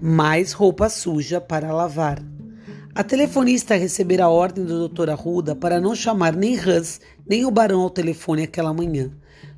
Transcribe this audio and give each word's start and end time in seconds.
Mais 0.00 0.52
roupa 0.52 0.88
suja 0.88 1.40
para 1.40 1.72
lavar. 1.72 2.22
A 2.94 3.02
telefonista 3.02 3.74
recebera 3.74 4.26
a 4.26 4.28
ordem 4.28 4.64
do 4.64 4.88
Dr. 4.88 5.10
Arruda 5.10 5.56
para 5.56 5.80
não 5.80 5.94
chamar 5.94 6.36
nem 6.36 6.56
Hans 6.58 7.00
nem 7.26 7.44
o 7.44 7.50
barão 7.50 7.80
ao 7.80 7.90
telefone 7.90 8.44
aquela 8.44 8.72
manhã. 8.72 9.10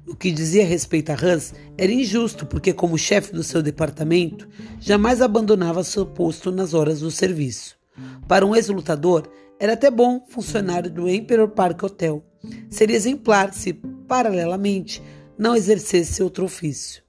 O 0.07 0.15
que 0.15 0.31
dizia 0.31 0.65
respeito 0.65 1.11
a 1.11 1.15
Hans 1.15 1.53
era 1.77 1.93
injusto, 1.93 2.47
porque, 2.47 2.73
como 2.73 2.97
chefe 2.97 3.33
do 3.33 3.43
seu 3.43 3.61
departamento, 3.61 4.49
jamais 4.81 5.21
abandonava 5.21 5.83
seu 5.83 6.07
posto 6.07 6.53
nas 6.53 6.73
horas 6.75 7.01
do 7.01 7.11
serviço. 7.11 7.77
Para 8.29 8.47
um 8.47 8.55
ex-lutador, 8.55 9.29
era 9.59 9.73
até 9.73 9.91
bom 9.91 10.25
funcionário 10.29 10.91
do 10.91 11.09
Emperor 11.09 11.49
Park 11.49 11.83
Hotel. 11.83 12.25
Seria 12.71 12.97
exemplar 12.97 13.53
se, 13.53 13.73
paralelamente, 14.07 15.03
não 15.37 15.57
exercesse 15.57 16.23
outro 16.23 16.45
ofício. 16.45 17.03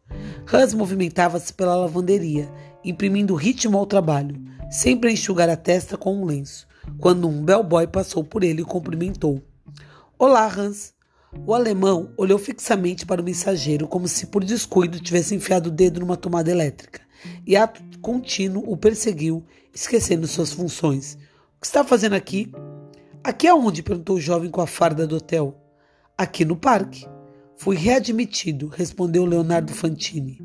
Hans 0.52 0.74
movimentava-se 0.74 1.54
pela 1.54 1.76
lavanderia, 1.76 2.50
imprimindo 2.84 3.36
ritmo 3.36 3.78
ao 3.78 3.86
trabalho, 3.86 4.40
sempre 4.70 5.10
a 5.10 5.14
enxugar 5.14 5.50
a 5.50 5.58
testa 5.58 5.98
com 5.98 6.16
um 6.16 6.26
lenço, 6.26 6.68
quando 7.00 7.28
um 7.28 7.44
bellboy 7.44 7.88
passou 7.88 8.24
por 8.24 8.44
ele 8.44 8.62
e 8.62 8.66
cumprimentou. 8.66 9.42
Olá, 10.18 10.48
Hans. 10.48 10.94
O 11.46 11.54
alemão 11.54 12.14
olhou 12.18 12.40
fixamente 12.40 13.06
para 13.06 13.22
o 13.22 13.24
mensageiro, 13.24 13.88
como 13.88 14.08
se 14.08 14.28
por 14.28 14.44
descuido 14.44 15.00
tivesse 15.00 15.36
enfiado 15.36 15.68
o 15.68 15.72
dedo 15.72 16.00
numa 16.00 16.16
tomada 16.16 16.50
elétrica, 16.50 17.02
e 17.46 17.56
ato 17.56 17.82
contínuo 18.00 18.64
o 18.72 18.78
perseguiu, 18.78 19.46
esquecendo 19.74 20.26
suas 20.26 20.54
funções. 20.54 21.16
O 21.58 21.62
que 21.62 21.68
está 21.68 21.84
fazendo 21.84 22.14
aqui? 22.14 22.52
Aqui 23.24 23.48
aonde? 23.48 23.84
perguntou 23.84 24.16
o 24.16 24.22
jovem 24.22 24.50
com 24.50 24.62
a 24.62 24.68
farda 24.68 25.06
do 25.06 25.18
hotel. 25.18 25.56
Aqui 26.18 26.46
no 26.46 26.56
parque. 26.56 27.06
Fui 27.58 27.76
readmitido, 27.76 28.68
respondeu 28.68 29.26
Leonardo 29.26 29.74
Fantini. 29.74 30.40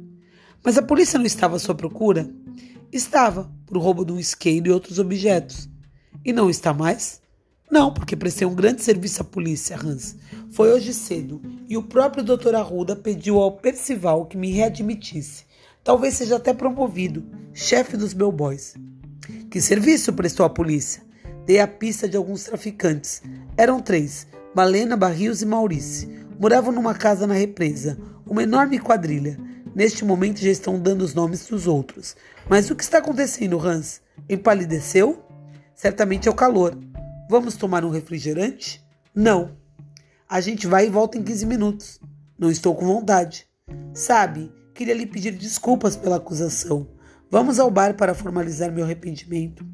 Mas 0.64 0.78
a 0.78 0.82
polícia 0.82 1.18
não 1.18 1.26
estava 1.26 1.56
à 1.56 1.58
sua 1.58 1.74
procura? 1.74 2.28
Estava, 2.90 3.52
por 3.66 3.76
roubo 3.76 4.02
de 4.02 4.12
um 4.12 4.18
isqueiro 4.18 4.68
e 4.68 4.70
outros 4.70 4.98
objetos. 4.98 5.68
E 6.24 6.32
não 6.32 6.48
está 6.48 6.72
mais? 6.72 7.20
Não, 7.70 7.92
porque 7.92 8.16
prestei 8.16 8.46
um 8.46 8.54
grande 8.54 8.82
serviço 8.82 9.20
à 9.20 9.24
polícia, 9.24 9.76
Hans. 9.78 10.16
Foi 10.52 10.72
hoje 10.72 10.94
cedo 10.94 11.42
e 11.68 11.76
o 11.76 11.82
próprio 11.82 12.24
Dr. 12.24 12.54
Arruda 12.54 12.96
pediu 12.96 13.38
ao 13.38 13.52
Percival 13.52 14.24
que 14.24 14.38
me 14.38 14.50
readmitisse. 14.50 15.44
Talvez 15.84 16.14
seja 16.14 16.36
até 16.36 16.54
promovido, 16.54 17.26
chefe 17.52 17.94
dos 17.94 18.14
Bellboys. 18.14 18.74
Que 19.50 19.60
serviço 19.60 20.14
prestou 20.14 20.46
à 20.46 20.50
polícia? 20.50 21.02
Dei 21.44 21.60
a 21.60 21.68
pista 21.68 22.08
de 22.08 22.16
alguns 22.16 22.44
traficantes. 22.44 23.22
Eram 23.54 23.80
três: 23.80 24.26
Malena, 24.54 24.96
Barrios 24.96 25.42
e 25.42 25.46
Maurice 25.46 26.21
moravam 26.38 26.72
numa 26.72 26.94
casa 26.94 27.26
na 27.26 27.34
represa, 27.34 27.98
uma 28.26 28.42
enorme 28.42 28.78
quadrilha. 28.78 29.38
Neste 29.74 30.04
momento 30.04 30.40
já 30.40 30.50
estão 30.50 30.78
dando 30.78 31.02
os 31.02 31.14
nomes 31.14 31.46
dos 31.46 31.66
outros. 31.66 32.14
Mas 32.48 32.70
o 32.70 32.76
que 32.76 32.82
está 32.82 32.98
acontecendo, 32.98 33.58
Hans? 33.58 34.02
Empalideceu? 34.28 35.24
Certamente 35.74 36.28
é 36.28 36.30
o 36.30 36.34
calor. 36.34 36.78
Vamos 37.30 37.56
tomar 37.56 37.84
um 37.84 37.90
refrigerante? 37.90 38.84
Não. 39.14 39.56
A 40.28 40.40
gente 40.40 40.66
vai 40.66 40.86
e 40.86 40.90
volta 40.90 41.16
em 41.16 41.22
15 41.22 41.46
minutos. 41.46 42.00
Não 42.38 42.50
estou 42.50 42.74
com 42.74 42.86
vontade. 42.86 43.46
Sabe, 43.94 44.52
queria 44.74 44.94
lhe 44.94 45.06
pedir 45.06 45.32
desculpas 45.32 45.96
pela 45.96 46.16
acusação. 46.16 46.88
Vamos 47.30 47.58
ao 47.58 47.70
bar 47.70 47.94
para 47.94 48.14
formalizar 48.14 48.70
meu 48.70 48.84
arrependimento. 48.84 49.64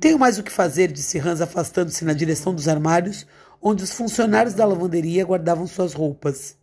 Tenho 0.00 0.18
mais 0.18 0.38
o 0.38 0.42
que 0.42 0.52
fazer, 0.52 0.92
disse 0.92 1.18
Hans, 1.18 1.40
afastando-se 1.40 2.04
na 2.04 2.12
direção 2.12 2.54
dos 2.54 2.68
armários, 2.68 3.26
onde 3.68 3.82
os 3.82 3.90
funcionários 3.90 4.54
da 4.54 4.64
lavanderia 4.64 5.24
guardavam 5.24 5.66
suas 5.66 5.92
roupas. 5.92 6.56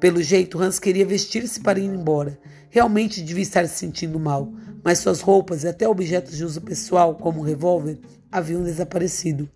Pelo 0.00 0.20
jeito, 0.20 0.60
Hans 0.60 0.80
queria 0.80 1.06
vestir-se 1.06 1.60
para 1.60 1.78
ir 1.78 1.84
embora. 1.84 2.36
Realmente 2.70 3.22
devia 3.22 3.44
estar 3.44 3.68
se 3.68 3.76
sentindo 3.76 4.18
mal, 4.18 4.52
mas 4.82 4.98
suas 4.98 5.20
roupas 5.20 5.62
e 5.62 5.68
até 5.68 5.88
objetos 5.88 6.36
de 6.36 6.44
uso 6.44 6.60
pessoal, 6.60 7.14
como 7.14 7.38
um 7.38 7.44
revólver, 7.44 8.00
haviam 8.32 8.64
desaparecido. 8.64 9.48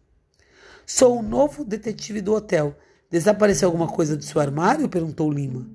Sou 0.87 1.19
o 1.19 1.22
novo 1.22 1.65
detetive 1.65 2.21
do 2.21 2.32
hotel. 2.32 2.77
Desapareceu 3.11 3.66
alguma 3.66 3.88
coisa 3.88 4.16
do 4.16 4.22
seu 4.22 4.41
armário? 4.41 4.88
perguntou 4.88 5.32
Lima. 5.32 5.66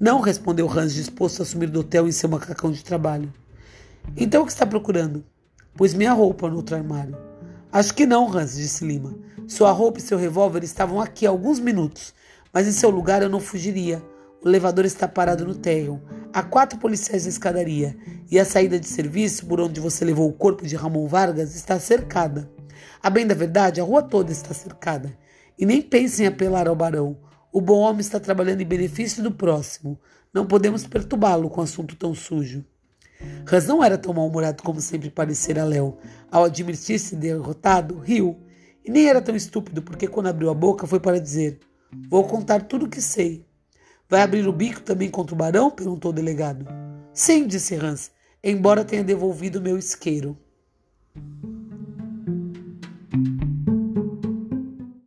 Não, 0.00 0.20
respondeu 0.20 0.68
Hans, 0.68 0.92
disposto 0.92 1.40
a 1.40 1.44
sumir 1.44 1.70
do 1.70 1.80
hotel 1.80 2.08
em 2.08 2.12
seu 2.12 2.28
macacão 2.28 2.72
de 2.72 2.82
trabalho. 2.82 3.32
Então 4.16 4.42
o 4.42 4.46
que 4.46 4.50
está 4.50 4.66
procurando? 4.66 5.24
Pus 5.76 5.94
minha 5.94 6.12
roupa 6.12 6.50
no 6.50 6.56
outro 6.56 6.74
armário. 6.74 7.16
Acho 7.70 7.94
que 7.94 8.06
não, 8.06 8.28
Hans, 8.28 8.56
disse 8.56 8.84
Lima. 8.84 9.14
Sua 9.46 9.70
roupa 9.72 9.98
e 9.98 10.02
seu 10.02 10.16
revólver 10.16 10.64
estavam 10.64 11.00
aqui 11.00 11.26
há 11.26 11.30
alguns 11.30 11.58
minutos, 11.58 12.14
mas 12.52 12.66
em 12.66 12.72
seu 12.72 12.88
lugar 12.88 13.22
eu 13.22 13.28
não 13.28 13.40
fugiria. 13.40 14.02
O 14.42 14.48
elevador 14.48 14.84
está 14.84 15.06
parado 15.06 15.44
no 15.44 15.54
térreo. 15.54 16.02
Há 16.32 16.42
quatro 16.42 16.78
policiais 16.78 17.24
na 17.24 17.30
escadaria 17.30 17.96
e 18.30 18.38
a 18.38 18.44
saída 18.44 18.80
de 18.80 18.86
serviço, 18.86 19.46
por 19.46 19.60
onde 19.60 19.80
você 19.80 20.04
levou 20.04 20.28
o 20.28 20.32
corpo 20.32 20.66
de 20.66 20.76
Ramon 20.76 21.06
Vargas, 21.06 21.54
está 21.54 21.78
cercada. 21.78 22.50
A 23.02 23.10
bem 23.10 23.26
da 23.26 23.34
verdade, 23.34 23.80
a 23.80 23.84
rua 23.84 24.02
toda 24.02 24.32
está 24.32 24.54
cercada. 24.54 25.16
E 25.58 25.66
nem 25.66 25.80
pense 25.80 26.22
em 26.22 26.26
apelar 26.26 26.66
ao 26.66 26.74
barão. 26.74 27.16
O 27.52 27.60
bom 27.60 27.78
homem 27.78 28.00
está 28.00 28.18
trabalhando 28.18 28.62
em 28.62 28.66
benefício 28.66 29.22
do 29.22 29.30
próximo. 29.30 29.98
Não 30.32 30.46
podemos 30.46 30.86
perturbá-lo 30.86 31.48
com 31.50 31.60
assunto 31.60 31.94
tão 31.96 32.14
sujo. 32.14 32.64
Hans 33.50 33.66
não 33.66 33.84
era 33.84 33.96
tão 33.96 34.12
mal-humorado 34.12 34.62
como 34.62 34.80
sempre 34.80 35.10
parecera 35.10 35.64
Léo. 35.64 35.96
Ao 36.30 36.44
admitir-se 36.44 37.14
derrotado, 37.14 37.98
riu 37.98 38.43
e 38.84 38.90
nem 38.90 39.08
era 39.08 39.22
tão 39.22 39.34
estúpido, 39.34 39.82
porque 39.82 40.06
quando 40.06 40.26
abriu 40.26 40.50
a 40.50 40.54
boca 40.54 40.86
foi 40.86 41.00
para 41.00 41.20
dizer: 41.20 41.58
Vou 42.10 42.24
contar 42.24 42.62
tudo 42.62 42.86
o 42.86 42.88
que 42.88 43.00
sei. 43.00 43.46
Vai 44.08 44.20
abrir 44.20 44.46
o 44.46 44.52
bico 44.52 44.82
também 44.82 45.10
contra 45.10 45.34
o 45.34 45.38
barão? 45.38 45.70
perguntou 45.70 46.10
o 46.10 46.14
delegado. 46.14 46.66
Sim, 47.12 47.46
disse 47.46 47.74
Hans, 47.74 48.10
embora 48.42 48.84
tenha 48.84 49.02
devolvido 49.02 49.60
meu 49.60 49.78
isqueiro. 49.78 50.36